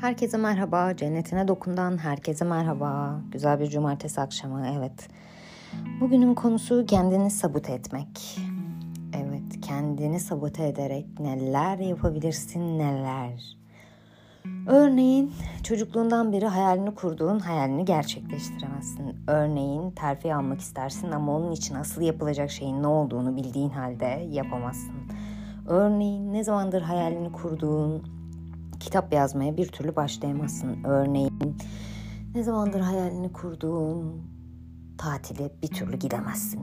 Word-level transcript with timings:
Herkese 0.00 0.36
merhaba, 0.36 0.96
cennetine 0.96 1.48
dokundan 1.48 1.98
herkese 1.98 2.44
merhaba. 2.44 3.20
Güzel 3.32 3.60
bir 3.60 3.66
cumartesi 3.66 4.20
akşamı, 4.20 4.66
evet. 4.78 5.08
Bugünün 6.00 6.34
konusu 6.34 6.86
kendini 6.86 7.30
sabote 7.30 7.72
etmek. 7.72 8.38
Evet, 9.16 9.60
kendini 9.60 10.20
sabote 10.20 10.66
ederek 10.66 11.06
neler 11.20 11.78
yapabilirsin, 11.78 12.78
neler. 12.78 13.56
Örneğin 14.66 15.32
çocukluğundan 15.62 16.32
beri 16.32 16.46
hayalini 16.46 16.94
kurduğun 16.94 17.38
hayalini 17.38 17.84
gerçekleştiremezsin. 17.84 19.16
Örneğin 19.26 19.90
terfi 19.90 20.34
almak 20.34 20.60
istersin 20.60 21.10
ama 21.10 21.36
onun 21.36 21.52
için 21.52 21.74
asıl 21.74 22.02
yapılacak 22.02 22.50
şeyin 22.50 22.82
ne 22.82 22.86
olduğunu 22.86 23.36
bildiğin 23.36 23.70
halde 23.70 24.26
yapamazsın. 24.30 24.94
Örneğin 25.66 26.32
ne 26.32 26.44
zamandır 26.44 26.82
hayalini 26.82 27.32
kurduğun 27.32 28.19
kitap 28.80 29.12
yazmaya 29.12 29.56
bir 29.56 29.68
türlü 29.68 29.96
başlayamazsın. 29.96 30.84
Örneğin 30.84 31.56
ne 32.34 32.42
zamandır 32.42 32.80
hayalini 32.80 33.32
kurduğun 33.32 34.22
tatile 34.98 35.50
bir 35.62 35.68
türlü 35.68 35.96
gidemezsin. 35.96 36.60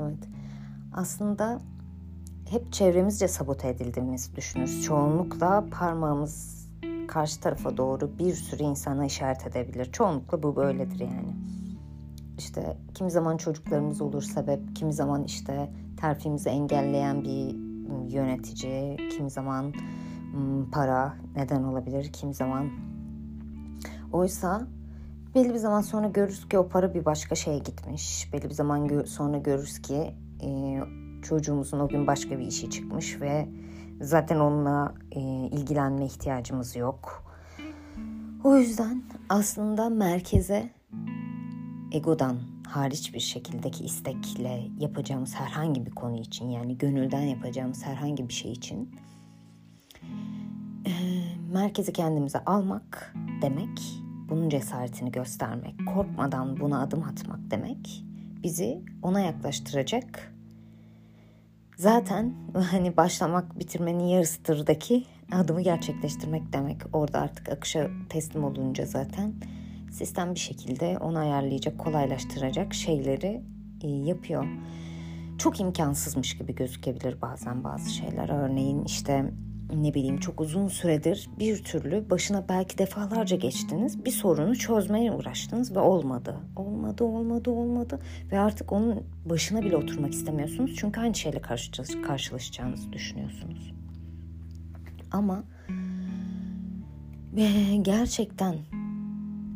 Evet. 0.00 0.28
Aslında 0.92 1.60
hep 2.50 2.72
çevremizce 2.72 3.28
sabote 3.28 3.68
edildiğimizi 3.68 4.36
düşünürüz. 4.36 4.82
Çoğunlukla 4.82 5.64
parmağımız 5.70 6.66
karşı 7.08 7.40
tarafa 7.40 7.76
doğru 7.76 8.18
bir 8.18 8.34
sürü 8.34 8.62
insana 8.62 9.06
işaret 9.06 9.46
edebilir. 9.46 9.92
Çoğunlukla 9.92 10.42
bu 10.42 10.56
böyledir 10.56 11.00
yani. 11.00 11.34
İşte 12.38 12.76
kimi 12.94 13.10
zaman 13.10 13.36
çocuklarımız 13.36 14.00
olur 14.00 14.22
sebep, 14.22 14.76
kimi 14.76 14.92
zaman 14.92 15.24
işte 15.24 15.70
terfimizi 16.00 16.48
engelleyen 16.48 17.24
bir 17.24 17.56
yönetici, 18.14 18.96
kimi 19.16 19.30
zaman 19.30 19.74
para 20.72 21.16
neden 21.36 21.62
olabilir 21.62 22.12
kim 22.12 22.34
zaman. 22.34 22.70
Oysa 24.12 24.66
belli 25.34 25.54
bir 25.54 25.58
zaman 25.58 25.80
sonra 25.80 26.08
görürüz 26.08 26.48
ki 26.48 26.58
o 26.58 26.68
para 26.68 26.94
bir 26.94 27.04
başka 27.04 27.34
şeye 27.34 27.58
gitmiş. 27.58 28.32
Belli 28.32 28.44
bir 28.44 28.54
zaman 28.54 29.04
sonra 29.04 29.38
görürüz 29.38 29.82
ki 29.82 30.14
e, 30.42 30.80
çocuğumuzun 31.22 31.80
o 31.80 31.88
gün 31.88 32.06
başka 32.06 32.38
bir 32.38 32.46
işi 32.46 32.70
çıkmış 32.70 33.20
ve 33.20 33.48
zaten 34.00 34.40
onunla 34.40 34.94
e, 35.12 35.20
ilgilenme 35.46 36.06
ihtiyacımız 36.06 36.76
yok. 36.76 37.24
O 38.44 38.56
yüzden 38.56 39.02
aslında 39.28 39.88
merkeze 39.88 40.70
egodan 41.92 42.36
hariç 42.68 43.14
bir 43.14 43.20
şekildeki 43.20 43.84
istekle 43.84 44.68
yapacağımız 44.78 45.34
herhangi 45.34 45.86
bir 45.86 45.90
konu 45.90 46.16
için 46.16 46.46
yani 46.46 46.78
gönülden 46.78 47.22
yapacağımız 47.22 47.84
herhangi 47.84 48.28
bir 48.28 48.32
şey 48.32 48.52
için 48.52 48.90
merkezi 51.52 51.92
kendimize 51.92 52.38
almak 52.38 53.14
demek, 53.42 53.80
bunun 54.28 54.48
cesaretini 54.48 55.12
göstermek, 55.12 55.74
korkmadan 55.94 56.60
buna 56.60 56.80
adım 56.80 57.02
atmak 57.02 57.50
demek 57.50 58.04
bizi 58.42 58.82
ona 59.02 59.20
yaklaştıracak. 59.20 60.34
Zaten 61.76 62.34
hani 62.70 62.96
başlamak 62.96 63.58
bitirmenin 63.58 64.04
yarısıdırdaki 64.04 65.04
adımı 65.32 65.60
gerçekleştirmek 65.60 66.52
demek. 66.52 66.76
Orada 66.92 67.20
artık 67.20 67.48
akışa 67.48 67.90
teslim 68.08 68.44
olunca 68.44 68.86
zaten 68.86 69.34
sistem 69.92 70.34
bir 70.34 70.40
şekilde 70.40 70.98
onu 70.98 71.18
ayarlayacak, 71.18 71.78
kolaylaştıracak 71.78 72.74
şeyleri 72.74 73.42
e, 73.82 73.88
yapıyor. 73.88 74.46
Çok 75.38 75.60
imkansızmış 75.60 76.38
gibi 76.38 76.54
gözükebilir 76.54 77.20
bazen 77.22 77.64
bazı 77.64 77.90
şeyler. 77.90 78.28
Örneğin 78.28 78.84
işte 78.84 79.32
ne 79.74 79.94
bileyim 79.94 80.18
çok 80.18 80.40
uzun 80.40 80.68
süredir 80.68 81.28
bir 81.38 81.64
türlü 81.64 82.10
başına 82.10 82.44
belki 82.48 82.78
defalarca 82.78 83.36
geçtiniz. 83.36 84.04
Bir 84.04 84.10
sorunu 84.10 84.56
çözmeye 84.56 85.12
uğraştınız 85.12 85.76
ve 85.76 85.78
olmadı. 85.78 86.36
Olmadı, 86.56 87.04
olmadı, 87.04 87.50
olmadı 87.50 87.98
ve 88.32 88.38
artık 88.38 88.72
onun 88.72 89.02
başına 89.24 89.62
bile 89.62 89.76
oturmak 89.76 90.12
istemiyorsunuz. 90.12 90.74
Çünkü 90.76 91.00
aynı 91.00 91.14
şeyle 91.14 91.40
karşılaşacağınızı 92.02 92.92
düşünüyorsunuz. 92.92 93.72
Ama 95.12 95.44
gerçekten 97.82 98.56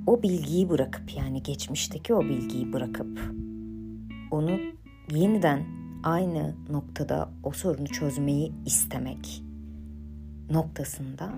o 0.06 0.22
bilgiyi 0.22 0.68
bırakıp 0.68 1.16
yani 1.16 1.42
geçmişteki 1.42 2.14
o 2.14 2.24
bilgiyi 2.24 2.72
bırakıp 2.72 3.20
onu 4.30 4.58
yeniden 5.14 5.64
aynı 6.02 6.54
noktada 6.70 7.30
o 7.42 7.52
sorunu 7.52 7.86
çözmeyi 7.86 8.52
istemek 8.66 9.49
noktasında 10.50 11.32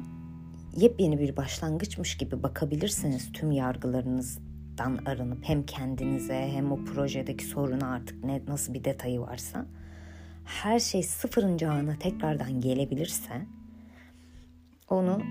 yepyeni 0.77 1.19
bir 1.19 1.37
başlangıçmış 1.37 2.17
gibi 2.17 2.43
bakabilirsiniz 2.43 3.33
tüm 3.33 3.53
yargılarınızdan 3.53 4.99
arınıp 5.07 5.39
hem 5.43 5.67
kendinize 5.67 6.51
hem 6.53 6.73
o 6.73 6.85
projedeki 6.85 7.45
soruna 7.45 7.93
artık 7.93 8.25
ne 8.25 8.43
nasıl 8.49 8.75
bir 8.75 8.85
detayı 8.85 9.21
varsa. 9.21 9.67
Her 10.45 10.79
şey 10.79 11.03
sıfırıncı 11.03 11.71
ana 11.71 11.99
tekrardan 11.99 12.61
gelebilirse 12.61 13.47
onu 14.91 15.23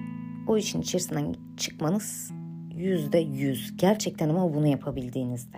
o 0.48 0.58
işin 0.58 0.82
içerisinden 0.82 1.36
çıkmanız 1.58 2.32
yüzde 2.76 3.18
yüz. 3.18 3.78
Gerçekten 3.78 4.30
ama 4.30 4.54
bunu 4.54 4.68
yapabildiğinizde. 4.68 5.58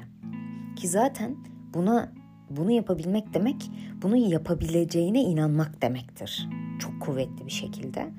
Ki 0.75 0.87
zaten 0.87 1.35
buna 1.73 2.11
bunu 2.49 2.71
yapabilmek 2.71 3.33
demek 3.33 3.71
bunu 4.01 4.17
yapabileceğine 4.17 5.21
inanmak 5.21 5.81
demektir 5.81 6.47
çok 6.79 7.01
kuvvetli 7.01 7.45
bir 7.45 7.51
şekilde. 7.51 8.09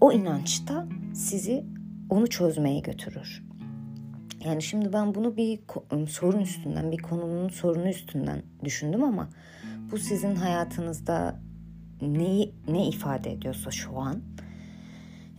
O 0.00 0.12
inançta 0.12 0.86
sizi 1.14 1.64
onu 2.10 2.26
çözmeye 2.26 2.80
götürür. 2.80 3.44
Yani 4.44 4.62
şimdi 4.62 4.92
ben 4.92 5.14
bunu 5.14 5.36
bir 5.36 5.60
sorun 6.08 6.40
üstünden, 6.40 6.92
bir 6.92 6.98
konunun 6.98 7.48
sorunu 7.48 7.88
üstünden 7.88 8.42
düşündüm 8.64 9.04
ama 9.04 9.28
bu 9.90 9.98
sizin 9.98 10.34
hayatınızda 10.34 11.40
neyi, 12.02 12.54
ne 12.68 12.88
ifade 12.88 13.32
ediyorsa 13.32 13.70
şu 13.70 13.98
an 13.98 14.20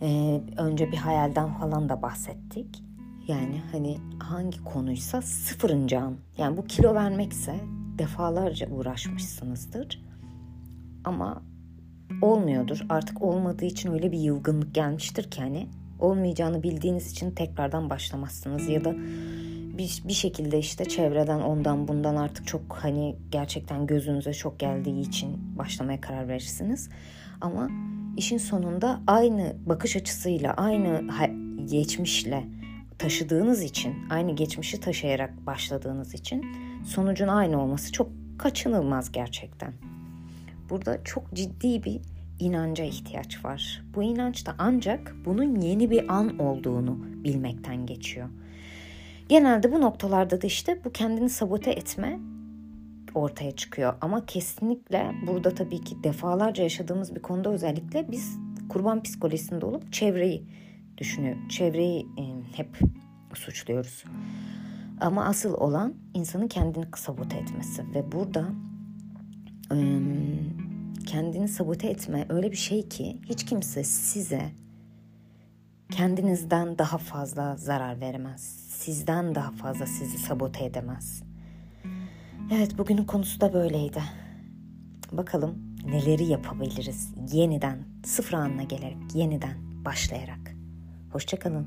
e, 0.02 0.40
önce 0.56 0.92
bir 0.92 0.96
hayalden 0.96 1.58
falan 1.58 1.88
da 1.88 2.02
bahsettik. 2.02 2.82
Yani 3.28 3.62
hani 3.72 3.98
hangi 4.18 4.64
konuysa 4.64 5.22
sıfırıncı 5.22 6.00
an. 6.00 6.16
Yani 6.38 6.56
bu 6.56 6.64
kilo 6.64 6.94
vermekse 6.94 7.60
defalarca 7.98 8.70
uğraşmışsınızdır. 8.70 10.02
Ama 11.04 11.42
olmuyordur. 12.22 12.80
Artık 12.88 13.22
olmadığı 13.22 13.64
için 13.64 13.92
öyle 13.92 14.12
bir 14.12 14.18
yılgınlık 14.18 14.74
gelmiştir 14.74 15.30
ki 15.30 15.40
hani 15.40 15.66
olmayacağını 16.00 16.62
bildiğiniz 16.62 17.12
için 17.12 17.30
tekrardan 17.30 17.90
başlamazsınız 17.90 18.68
ya 18.68 18.84
da 18.84 18.94
bir, 19.78 20.02
bir 20.08 20.12
şekilde 20.12 20.58
işte 20.58 20.84
çevreden 20.84 21.40
ondan 21.40 21.88
bundan 21.88 22.16
artık 22.16 22.46
çok 22.46 22.62
hani 22.68 23.16
gerçekten 23.30 23.86
gözünüze 23.86 24.32
çok 24.32 24.58
geldiği 24.58 25.00
için 25.00 25.58
başlamaya 25.58 26.00
karar 26.00 26.28
verirsiniz. 26.28 26.88
Ama 27.40 27.68
işin 28.16 28.38
sonunda 28.38 29.00
aynı 29.06 29.56
bakış 29.66 29.96
açısıyla 29.96 30.54
aynı 30.54 31.02
geçmişle 31.64 32.44
taşıdığınız 32.98 33.62
için 33.62 33.94
aynı 34.10 34.36
geçmişi 34.36 34.80
taşıyarak 34.80 35.46
başladığınız 35.46 36.14
için 36.14 36.46
sonucun 36.84 37.28
aynı 37.28 37.62
olması 37.62 37.92
çok 37.92 38.08
kaçınılmaz 38.38 39.12
gerçekten. 39.12 39.72
Burada 40.70 41.04
çok 41.04 41.32
ciddi 41.32 41.84
bir 41.84 42.00
inanca 42.38 42.84
ihtiyaç 42.84 43.44
var. 43.44 43.84
Bu 43.94 44.02
inanç 44.02 44.46
da 44.46 44.54
ancak 44.58 45.14
bunun 45.24 45.60
yeni 45.60 45.90
bir 45.90 46.14
an 46.14 46.38
olduğunu 46.38 46.98
bilmekten 47.24 47.86
geçiyor. 47.86 48.28
Genelde 49.28 49.72
bu 49.72 49.80
noktalarda 49.80 50.42
da 50.42 50.46
işte 50.46 50.84
bu 50.84 50.92
kendini 50.92 51.30
sabote 51.30 51.70
etme 51.70 52.18
ortaya 53.14 53.50
çıkıyor. 53.52 53.94
Ama 54.00 54.26
kesinlikle 54.26 55.12
burada 55.26 55.54
tabii 55.54 55.80
ki 55.80 56.04
defalarca 56.04 56.62
yaşadığımız 56.62 57.14
bir 57.14 57.22
konuda 57.22 57.50
özellikle 57.50 58.10
biz 58.10 58.38
kurban 58.68 59.02
psikolojisinde 59.02 59.66
olup 59.66 59.92
çevreyi 59.92 60.46
düşünüyor. 60.98 61.36
Çevreyi 61.48 62.06
hep 62.56 62.78
suçluyoruz. 63.34 64.04
Ama 65.00 65.24
asıl 65.24 65.54
olan 65.54 65.94
insanın 66.14 66.48
kendini 66.48 66.84
sabote 66.96 67.36
etmesi 67.36 67.94
ve 67.94 68.12
burada 68.12 68.48
kendini 71.06 71.48
sabote 71.48 71.88
etme 71.88 72.26
öyle 72.28 72.52
bir 72.52 72.56
şey 72.56 72.88
ki 72.88 73.20
hiç 73.28 73.44
kimse 73.44 73.84
size 73.84 74.52
kendinizden 75.90 76.78
daha 76.78 76.98
fazla 76.98 77.56
zarar 77.56 78.00
veremez. 78.00 78.40
Sizden 78.68 79.34
daha 79.34 79.50
fazla 79.50 79.86
sizi 79.86 80.18
sabote 80.18 80.64
edemez. 80.64 81.22
Evet 82.52 82.78
bugünün 82.78 83.04
konusu 83.04 83.40
da 83.40 83.52
böyleydi. 83.52 84.02
Bakalım 85.12 85.58
neleri 85.86 86.24
yapabiliriz 86.24 87.14
yeniden 87.32 87.78
sıfır 88.04 88.32
anına 88.32 88.62
gelerek 88.62 89.14
yeniden 89.14 89.84
başlayarak. 89.84 90.54
Hoşçakalın. 91.12 91.66